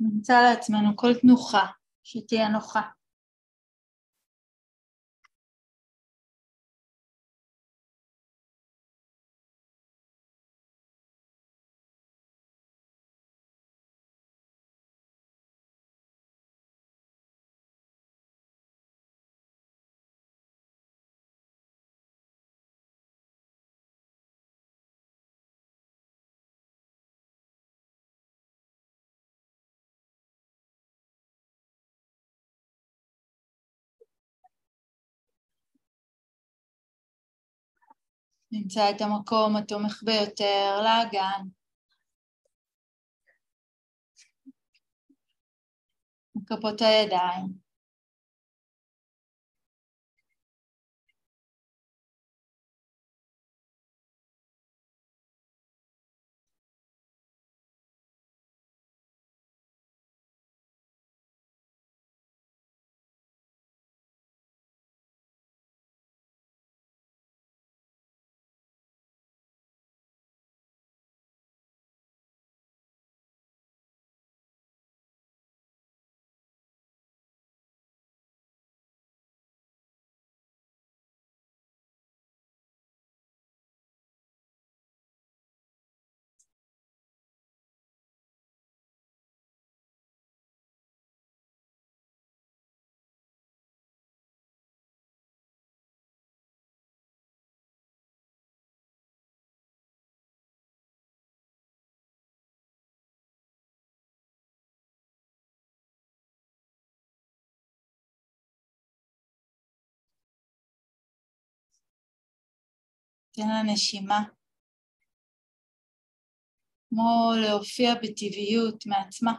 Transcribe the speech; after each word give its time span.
נמצא 0.00 0.42
לעצמנו 0.42 0.96
כל 0.96 1.14
תנוחה 1.14 1.66
שתהיה 2.04 2.48
נוחה. 2.48 2.82
נמצא 38.52 38.90
את 38.90 39.00
המקום 39.00 39.56
התומך 39.56 40.02
ביותר 40.02 40.80
לאגן. 40.82 41.48
כפות 46.46 46.82
הידיים. 46.82 47.69
תן 113.40 113.48
לה 113.48 113.72
נשימה. 113.72 114.22
כמו 116.88 117.32
להופיע 117.42 117.94
בטבעיות 117.94 118.86
מעצמה. 118.86 119.32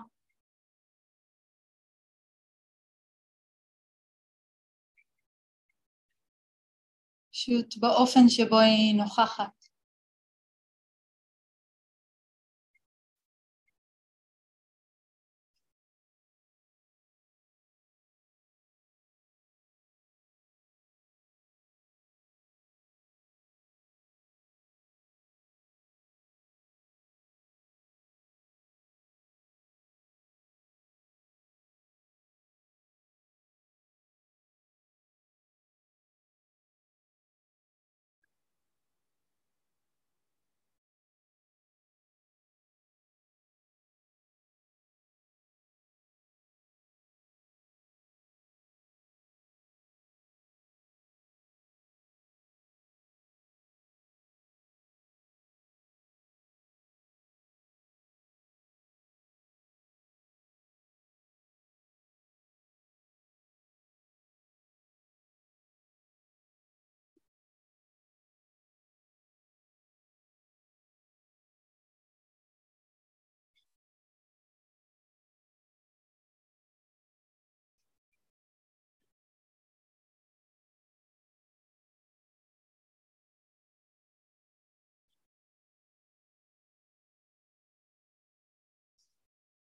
פשוט 7.31 7.77
באופן 7.77 8.29
שבו 8.29 8.59
היא 8.59 8.95
נוכחת. 8.95 9.60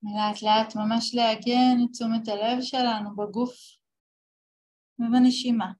לאט 0.03 0.41
לאט 0.41 0.75
ממש 0.75 1.15
לעגן 1.15 1.77
את 1.85 1.91
תשומת 1.91 2.27
הלב 2.27 2.61
שלנו 2.61 3.15
בגוף 3.15 3.55
ובנשימה. 4.99 5.71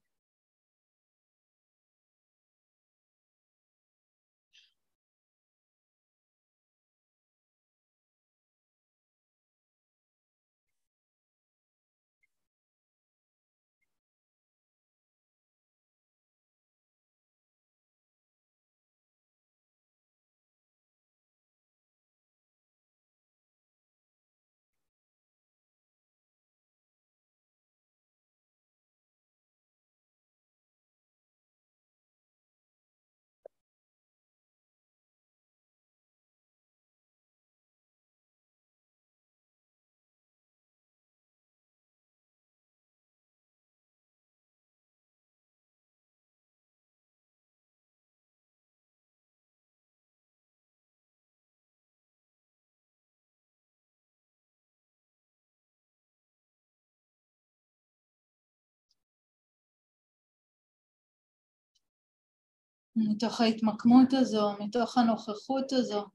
מתוך 62.96 63.40
ההתמקמות 63.40 64.08
הזו, 64.12 64.52
מתוך 64.60 64.98
הנוכחות 64.98 65.72
הזו. 65.72 66.06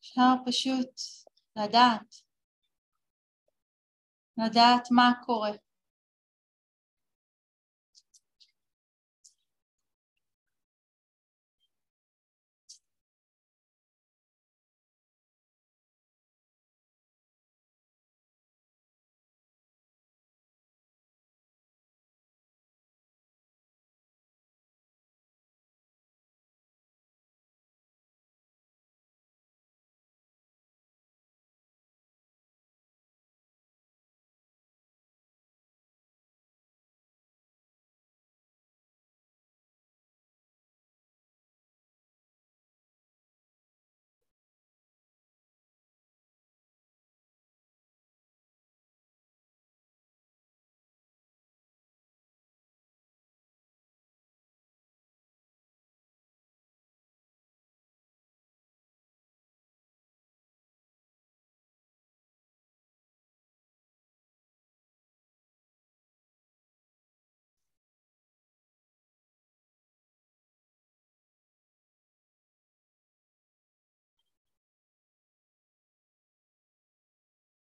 אפשר 0.00 0.34
פשוט 0.46 1.00
לדעת, 1.56 2.14
לדעת 4.38 4.88
מה 4.90 5.12
קורה. 5.26 5.63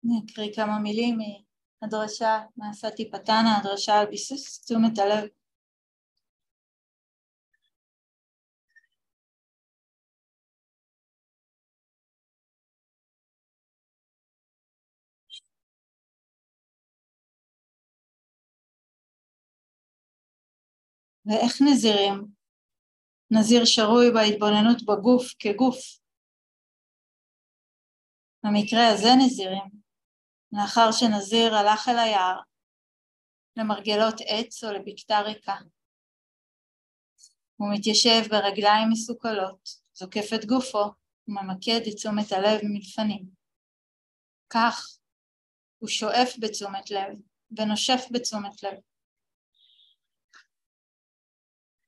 אני 0.05 0.21
אקריא 0.25 0.53
כמה 0.55 0.79
מילים 0.79 1.17
מהדרשה 1.81 2.41
מהסטיפתנה, 2.57 3.57
הדרשה 3.57 3.99
על 3.99 4.05
ביסוס 4.05 4.61
תשומת 4.65 4.99
הלב. 4.99 5.29
ואיך 21.25 21.61
נזירים? 21.61 22.27
נזיר 23.31 23.65
שרוי 23.65 24.11
בהתבוננות 24.11 24.83
בגוף 24.83 25.33
כגוף. 25.39 25.77
במקרה 28.43 28.87
הזה 28.87 29.09
נזירים, 29.25 29.80
לאחר 30.53 30.91
שנזיר 30.91 31.55
הלך 31.55 31.89
אל 31.89 31.99
היער, 31.99 32.39
למרגלות 33.57 34.15
עץ 34.27 34.63
או 34.63 34.71
לבקתה 34.71 35.19
ריקה. 35.19 35.55
הוא 37.55 37.69
מתיישב 37.73 38.29
ברגליים 38.29 38.89
מסוכלות, 38.91 39.69
זוקף 39.93 40.33
את 40.35 40.45
גופו 40.45 40.83
וממקד 41.27 41.81
את 41.87 41.95
תשומת 41.95 42.31
הלב 42.31 42.59
מלפנים. 42.63 43.25
כך 44.49 44.97
הוא 45.77 45.89
שואף 45.89 46.35
בתשומת 46.39 46.91
לב 46.91 47.17
ונושף 47.57 48.01
בתשומת 48.11 48.63
לב. 48.63 48.79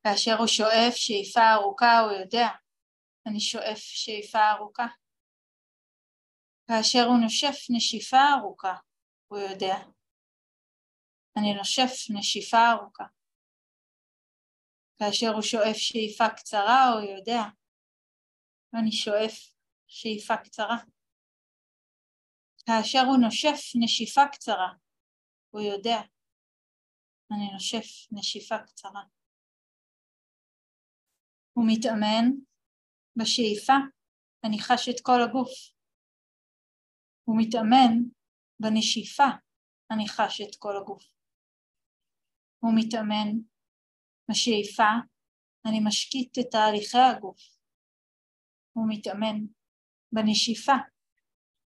כאשר 0.03 0.35
הוא 0.37 0.47
שואף 0.47 0.93
שאיפה 0.95 1.53
ארוכה 1.53 1.99
הוא 1.99 2.11
יודע, 2.11 2.47
אני 3.25 3.39
שואף 3.39 3.77
שאיפה 3.77 4.51
ארוכה. 4.51 4.87
כאשר 6.67 7.03
הוא 7.07 7.17
נושף 7.23 7.55
נשיפה 7.69 8.17
ארוכה, 8.39 8.75
הוא 9.27 9.39
יודע. 9.39 9.75
אני 11.37 11.53
נושף 11.53 11.91
נשיפה 12.17 12.71
ארוכה. 12.71 13.03
כאשר 14.99 15.27
הוא 15.33 15.41
שואף 15.41 15.77
שאיפה 15.77 16.29
קצרה, 16.37 16.89
הוא 16.89 17.17
יודע. 17.17 17.41
אני 18.79 18.91
שואף 18.91 19.53
שאיפה 19.87 20.37
קצרה. 20.37 20.77
כאשר 22.65 22.99
הוא 22.99 23.17
נושף 23.25 23.59
נשיפה 23.83 24.21
קצרה, 24.31 24.73
הוא 25.49 25.61
יודע. 25.61 25.97
אני 27.31 27.53
נושף 27.53 28.07
נשיפה 28.11 28.57
קצרה. 28.57 29.03
הוא 31.53 31.65
מתאמן 31.67 32.25
בשאיפה, 33.15 33.73
אני 34.43 34.59
חש 34.59 34.89
את 34.89 34.99
כל 35.01 35.21
הגוף. 35.23 35.49
הוא 37.23 37.37
מתאמן 37.39 37.93
בנשיפה, 38.59 39.27
אני 39.91 40.07
חש 40.07 40.41
את 40.41 40.55
כל 40.59 40.77
הגוף. 40.77 41.03
הוא 42.59 42.71
מתאמן 42.75 43.29
בשאיפה, 44.31 44.91
אני 45.65 45.79
משקיט 45.83 46.39
את 46.39 46.45
תהליכי 46.51 46.97
הגוף. 46.97 47.39
הוא 48.73 48.85
מתאמן 48.89 49.45
בנשיפה, 50.11 50.75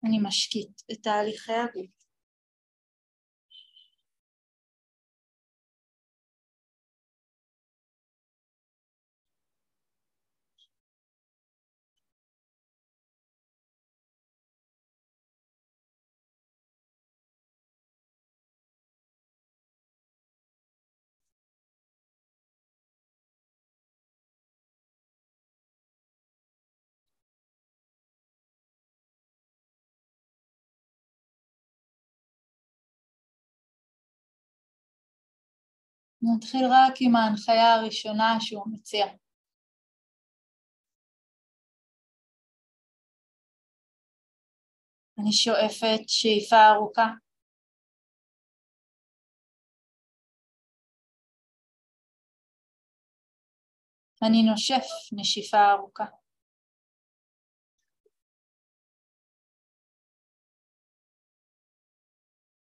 אני 0.05 0.19
משקיט 0.23 0.83
את 0.93 1.03
תהליכי 1.03 1.53
הגוף. 1.53 1.96
נתחיל 36.35 36.65
רק 36.71 36.95
עם 37.01 37.17
ההנחיה 37.17 37.75
הראשונה 37.75 38.37
שהוא 38.41 38.67
מציע. 38.73 39.07
אני 45.19 45.33
שואפת 45.33 46.09
שאיפה 46.09 46.57
ארוכה. 46.75 47.07
אני 54.23 54.43
נושף 54.51 54.87
נשיפה 55.13 55.73
ארוכה. 55.73 56.05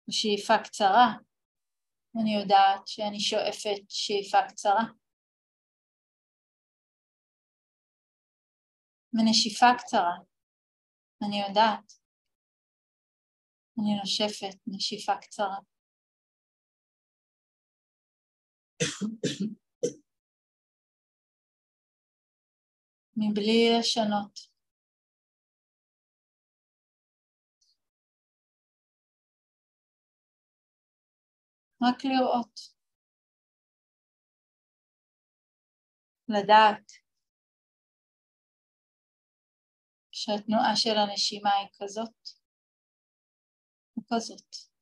בשאיפה 0.08 0.54
קצרה 0.64 1.33
אני 2.22 2.36
יודעת 2.42 2.88
שאני 2.88 3.20
שואפת 3.20 3.82
שאיפה 3.90 4.38
קצרה. 4.50 4.84
מנשיפה 9.14 9.66
קצרה, 9.78 10.16
אני 11.28 11.42
יודעת. 11.48 11.94
אני 13.80 13.96
נושפת 14.00 14.58
נשיפה 14.68 15.14
קצרה. 15.22 15.58
מבלי 23.18 23.70
לשנות. 23.80 24.53
רק 31.84 32.06
לראות. 32.06 32.60
לדעת 36.28 36.92
שהתנועה 40.12 40.76
של 40.76 40.98
הנשימה 40.98 41.50
היא 41.50 41.68
כזאת 41.80 42.30
וכזאת. 43.98 44.73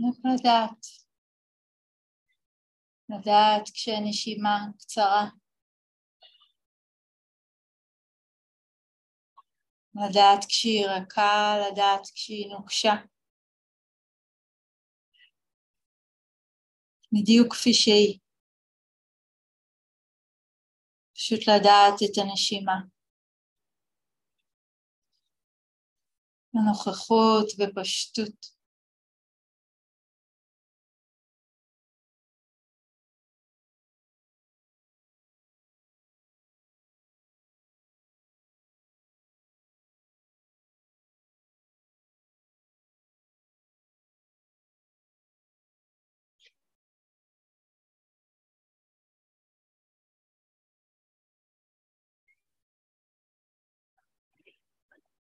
רק 0.00 0.16
לדעת. 0.24 0.86
לדעת 3.08 3.64
כשהנשימה 3.74 4.58
קצרה. 4.78 5.24
לדעת 9.94 10.44
כשהיא 10.48 10.86
רכה, 10.86 11.56
לדעת 11.66 12.00
כשהיא 12.14 12.48
נוקשה. 12.52 12.92
בדיוק 17.12 17.52
כפי 17.52 17.74
שהיא. 17.74 18.18
פשוט 21.14 21.40
לדעת 21.48 21.94
את 22.04 22.18
הנשימה. 22.18 22.76
הנוכחות 26.54 27.46
ופשטות. 27.58 28.59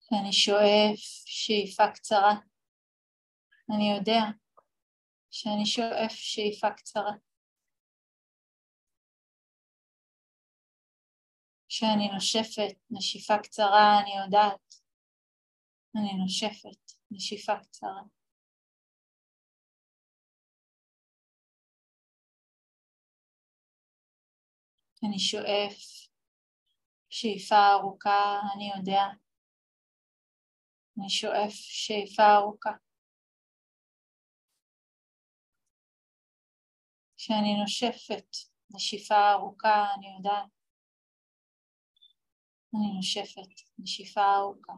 שאני 0.08 0.32
שואף 0.32 0.98
שאיפה 1.26 1.92
קצרה. 1.94 2.34
אני 3.74 3.96
יודע 3.96 4.20
שאני 5.30 5.66
שואף 5.66 6.12
שאיפה 6.12 6.70
קצרה. 6.70 7.12
כשאני 11.68 12.08
נושפת 12.14 12.76
נשיפה 12.90 13.38
קצרה, 13.42 14.00
אני 14.02 14.24
יודעת. 14.24 14.74
אני 15.96 16.12
נושפת 16.22 16.92
נשיפה 17.10 17.52
קצרה. 17.62 18.02
אני 25.04 25.18
שואף 25.18 26.08
שאיפה 27.10 27.72
ארוכה, 27.72 28.38
אני 28.54 28.70
יודע. 28.76 29.25
אני 30.98 31.10
שואף 31.10 31.52
שאיפה 31.52 32.22
ארוכה. 32.34 32.70
כשאני 37.16 37.60
נושפת 37.60 38.26
נשיפה 38.70 39.32
ארוכה, 39.32 39.86
אני 39.98 40.16
יודעת. 40.16 40.50
אני 42.74 42.92
נושפת 42.96 43.52
נשיפה 43.78 44.34
ארוכה. 44.36 44.72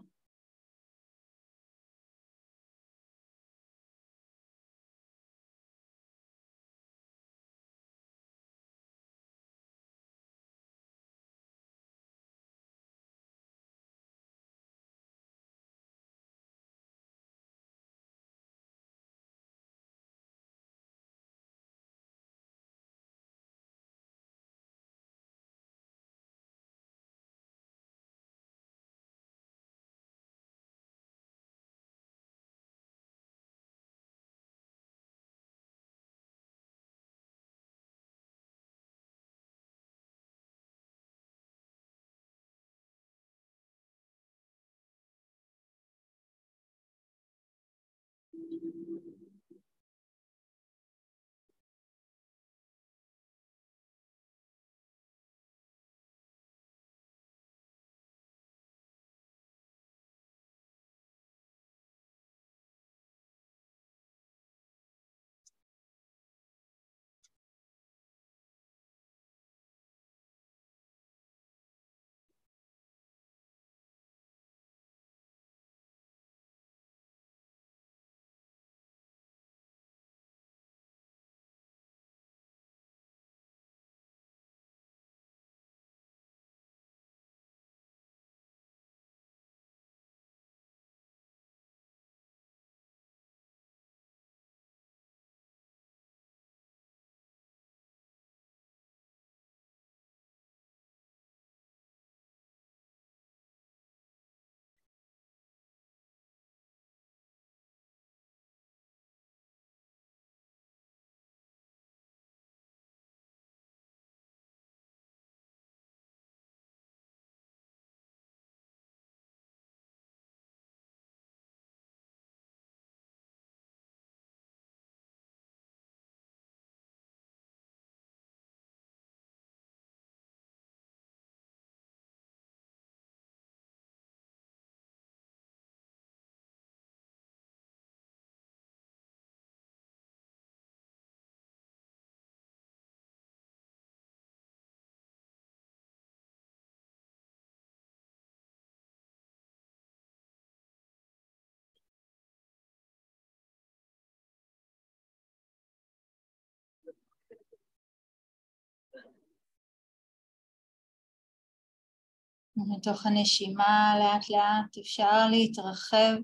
ומתוך 162.59 163.07
הנשימה 163.07 163.95
לאט 163.99 164.31
לאט 164.31 164.79
אפשר 164.79 165.27
להתרחב. 165.31 166.15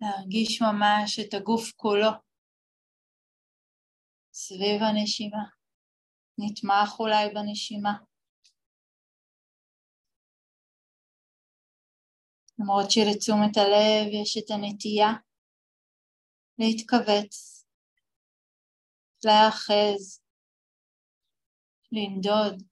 להרגיש 0.00 0.62
ממש 0.62 1.18
את 1.18 1.34
הגוף 1.34 1.72
כולו 1.76 2.10
סביב 4.32 4.82
הנשימה, 4.82 5.44
נתמך 6.38 7.00
אולי 7.00 7.34
בנשימה. 7.34 7.92
למרות 12.58 12.90
שלתשומת 12.90 13.56
הלב 13.56 14.06
יש 14.22 14.36
את 14.38 14.50
הנטייה 14.50 15.12
להתכווץ, 16.58 17.64
להאחז, 19.24 20.27
לנדוד. 21.92 22.62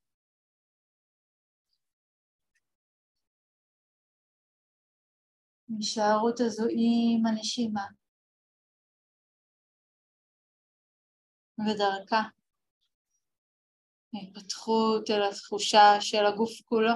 ההישארות 5.71 6.41
הזו 6.41 6.65
עם 6.71 7.27
הנשימה. 7.27 7.87
ודרכה 11.59 12.23
התפתחות 14.15 15.11
אל 15.11 15.23
התחושה 15.31 16.01
של 16.01 16.27
הגוף 16.27 16.61
כולו. 16.65 16.93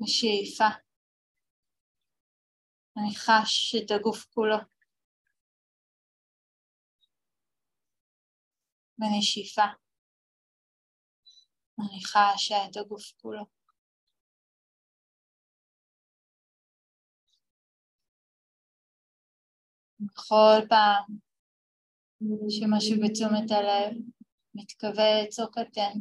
בשאיפה 0.00 0.85
אני 2.98 3.14
חש 3.14 3.74
את 3.84 3.90
הגוף 3.90 4.26
כולו. 4.34 4.56
בנשיפה 8.98 9.62
אני 11.78 12.04
חשה 12.04 12.56
את 12.70 12.76
הגוף 12.76 13.12
כולו. 13.22 13.46
בכל 20.00 20.66
פעם 20.68 21.18
שמשהו 22.50 22.96
בתשומת 23.04 23.50
הלב 23.50 23.96
מתכווץ 24.54 25.38
או 25.38 25.50
קטן. 25.50 25.98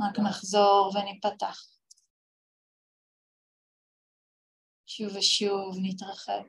רק 0.00 0.18
נחזור 0.18 0.92
וניפתח. 0.94 1.81
שוב 4.86 5.16
ושוב 5.16 5.76
נתרחב. 5.82 6.42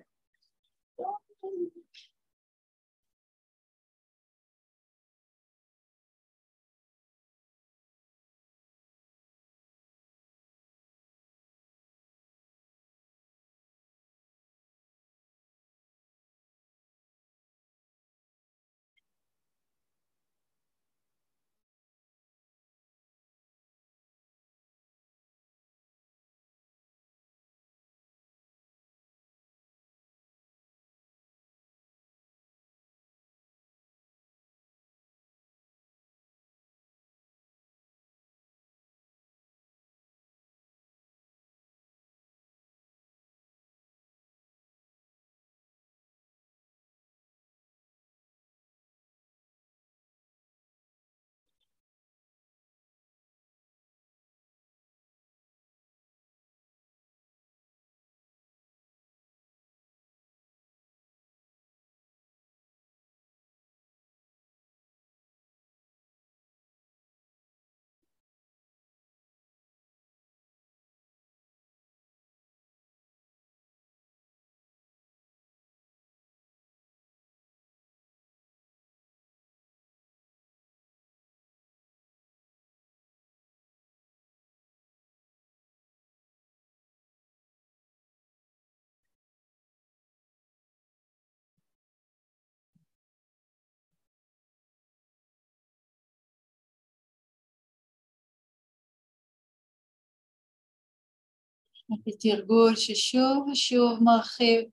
תרגול 102.20 102.76
ששוב 102.76 103.48
ושוב 103.52 104.04
מרחיב, 104.04 104.66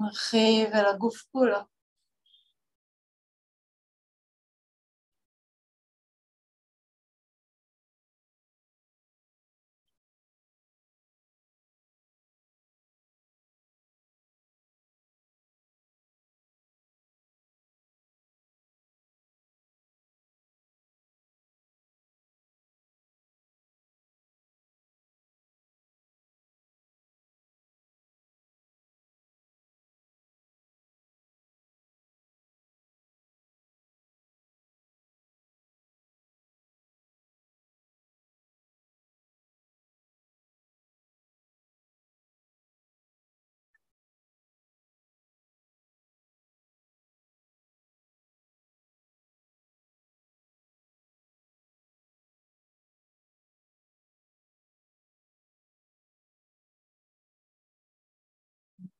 מרחיב 0.00 0.68
אל 0.74 0.86
הגוף 0.94 1.24
כולו. 1.32 1.75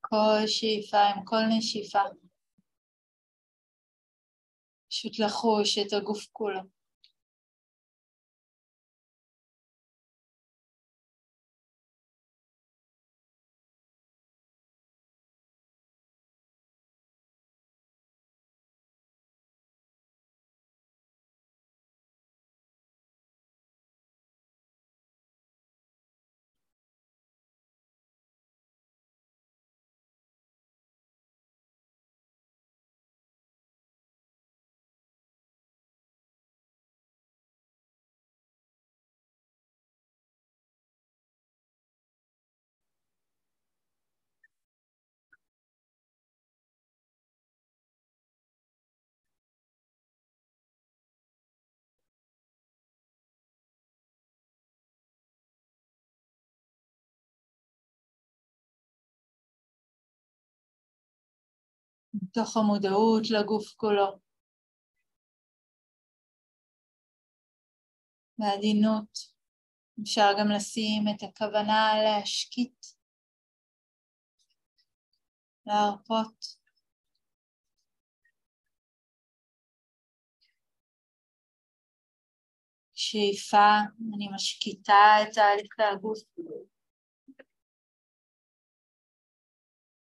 כל 0.09 0.47
שאיפה 0.47 0.99
עם 0.99 1.25
כל 1.25 1.43
נשיפה. 1.59 2.03
פשוט 4.91 5.19
לחוש 5.19 5.79
את 5.79 5.93
הגוף 5.93 6.27
כולו. 6.33 6.76
מתוך 62.23 62.57
המודעות 62.57 63.31
לגוף 63.31 63.75
כולו. 63.77 64.19
בעדינות 68.39 69.19
אפשר 70.03 70.31
גם 70.41 70.49
לשים 70.57 71.05
את 71.15 71.23
הכוונה 71.23 71.93
להשקיט, 72.05 72.87
להרפות. 75.67 76.67
שאיפה, 82.95 83.79
אני 84.17 84.29
משקיטה 84.35 84.93
את 85.23 85.35
תהליך 85.35 85.75
הגוף. 85.95 86.19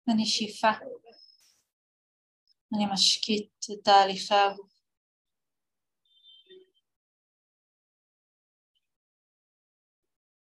אני 0.08 0.26
שאיפה. 0.26 0.68
אני 2.74 2.86
משקיט 2.92 3.50
את 3.72 3.84
תהליכי 3.84 4.34
הגוף. 4.34 4.76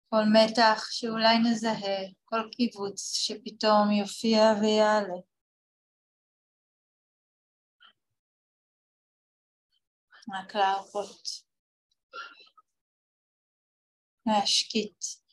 כל 0.09 0.23
מתח 0.33 0.87
שאולי 0.91 1.37
נזהה, 1.37 2.11
כל 2.25 2.49
קיבוץ 2.51 3.13
שפתאום 3.13 3.91
יופיע 3.91 4.41
ויעלה. 4.61 5.19
רק 10.33 10.55
להרפות, 10.55 11.27
להשקיט. 14.25 15.24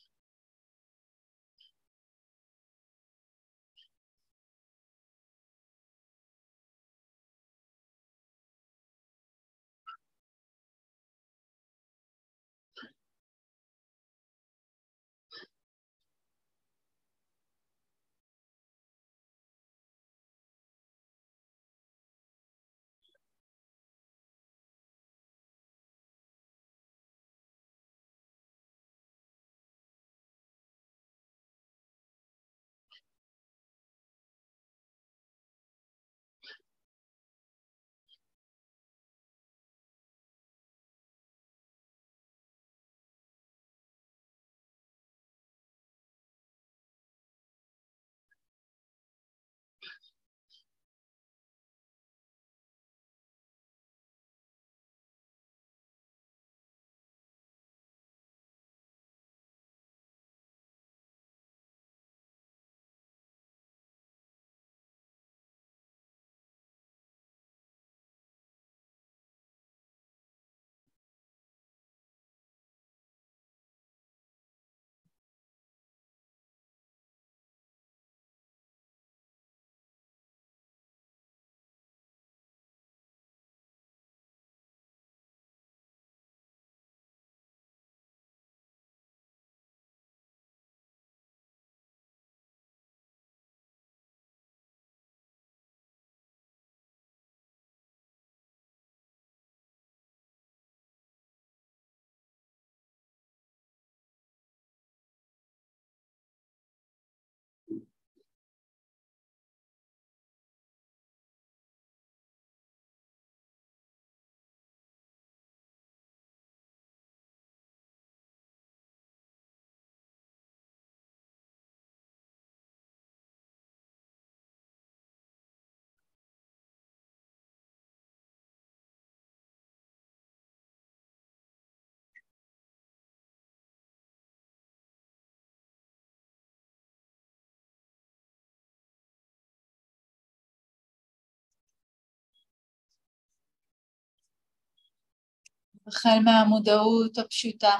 החל 145.87 146.19
מהמודעות 146.25 147.17
הפשוטה 147.17 147.75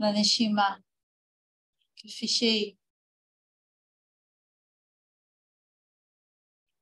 לנשימה 0.00 0.76
כפי 1.96 2.28
שהיא, 2.28 2.76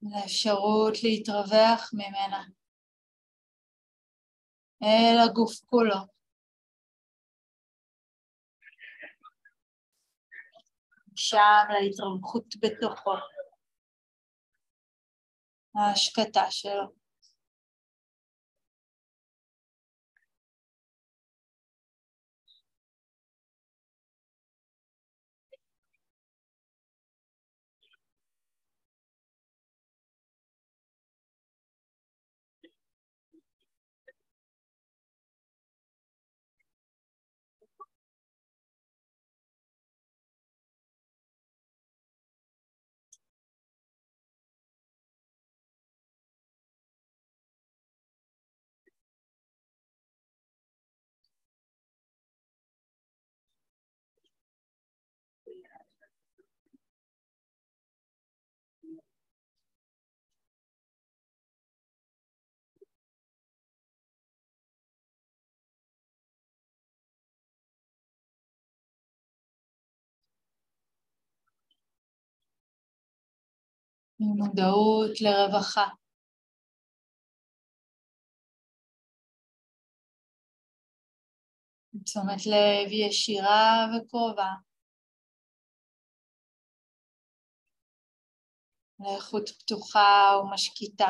לאפשרות 0.03 0.95
להתרווח 1.03 1.91
ממנה 1.93 2.45
אל 4.83 5.29
הגוף 5.29 5.53
כולו. 5.67 6.19
שם 11.17 11.65
להתרווחות 11.81 12.55
בתוכו, 12.61 13.15
ההשקטה 15.75 16.51
שלו. 16.51 16.98
ממודעות 74.21 75.21
לרווחה. 75.21 75.87
תשומת 82.05 82.47
לב 82.47 82.93
ישירה 82.93 83.87
וקרובה. 83.97 84.53
לאיכות 89.01 89.49
פתוחה 89.49 90.33
ומשקיטה 90.43 91.09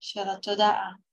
של 0.00 0.28
התודעה. 0.36 1.05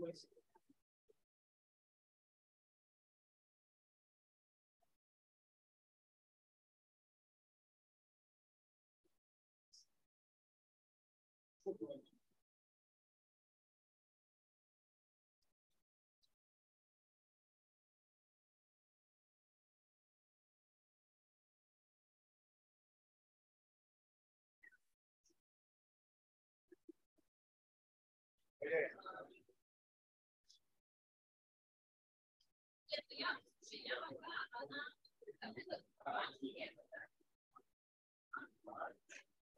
voice. 0.00 0.26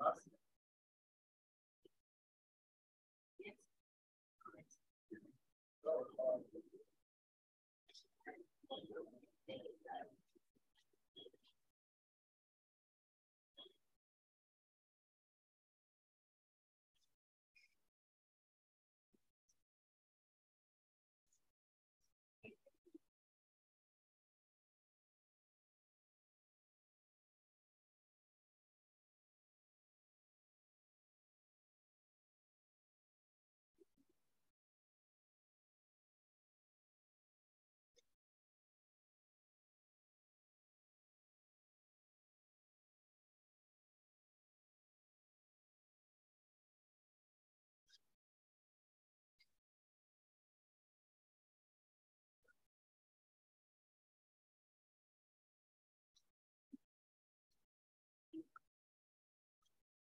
Was? 0.00 0.31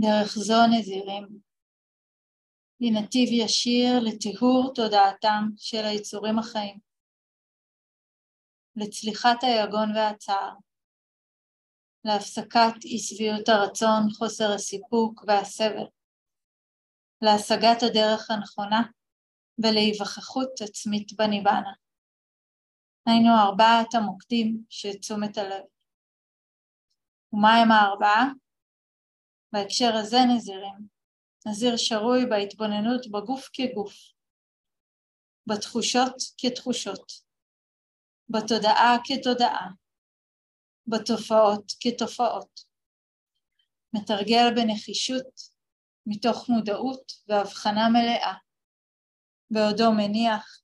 דרך 0.00 0.38
זו 0.38 0.54
נזירים. 0.78 1.26
היא 2.80 2.92
נתיב 2.92 3.28
ישיר 3.32 4.00
לטיהור 4.00 4.72
תודעתם 4.74 5.48
של 5.56 5.84
היצורים 5.84 6.38
החיים, 6.38 6.87
לצליחת 8.78 9.42
היגון 9.42 9.96
והצער, 9.96 10.54
להפסקת 12.04 12.84
אי 12.84 12.98
שביעות 12.98 13.48
הרצון, 13.48 14.10
חוסר 14.18 14.52
הסיפוק 14.54 15.24
והסבל, 15.26 15.86
להשגת 17.22 17.82
הדרך 17.82 18.30
הנכונה 18.30 18.82
ולהיווכחות 19.58 20.60
עצמית 20.60 21.12
בניבנה. 21.12 21.72
היינו 23.06 23.28
ארבעת 23.46 23.94
המוקדים 23.94 24.62
של 24.70 24.92
תשומת 24.92 25.38
הלב. 25.38 25.64
ומה 27.32 27.56
הם 27.56 27.72
הארבעה? 27.72 28.24
בהקשר 29.52 29.96
הזה 29.96 30.18
נזירים. 30.34 30.98
נזיר 31.46 31.76
שרוי 31.76 32.26
בהתבוננות 32.26 33.06
בגוף 33.10 33.48
כגוף, 33.52 33.94
בתחושות 35.46 36.14
כתחושות, 36.38 37.27
בתודעה 38.30 38.96
כתודעה, 39.04 39.68
בתופעות 40.86 41.72
כתופעות. 41.80 42.60
מתרגל 43.92 44.54
בנחישות, 44.56 45.40
מתוך 46.06 46.48
מודעות 46.48 47.12
והבחנה 47.28 47.88
מלאה, 47.88 48.34
בעודו 49.50 49.92
מניח 49.96 50.60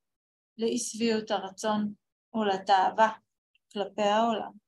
לאי 0.59 0.79
שביעות 0.79 1.31
הרצון 1.31 1.95
ולתאווה 2.35 3.13
כלפי 3.73 4.03
העולם. 4.03 4.64